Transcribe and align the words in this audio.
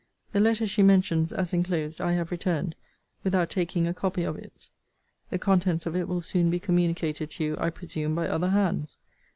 The 0.31 0.39
letter 0.39 0.65
she 0.65 0.81
mentions, 0.81 1.31
as 1.31 1.53
enclosed,* 1.53 2.01
I 2.01 2.13
have 2.13 2.31
returned, 2.31 2.73
without 3.23 3.51
taking 3.51 3.85
a 3.85 3.93
copy 3.93 4.23
of 4.23 4.35
it. 4.35 4.67
The 5.29 5.37
contents 5.37 5.85
of 5.85 5.95
it 5.95 6.07
will 6.07 6.21
soon 6.21 6.49
be 6.49 6.59
communicated 6.59 7.29
to 7.29 7.43
you, 7.43 7.55
I 7.59 7.69
presume, 7.69 8.15
by 8.15 8.27
other 8.27 8.49
hands. 8.49 8.97